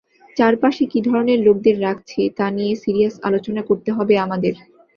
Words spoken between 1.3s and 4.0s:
লোকদের রাখছি তা নিয়ে সিরিয়াস আলোচনা করতে